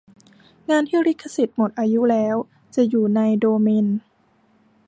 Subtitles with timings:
[0.69, 2.35] งานที่ลิขสิทธิ์หมดอายุแล้ว
[2.75, 3.87] จะอยู่ในโดเมน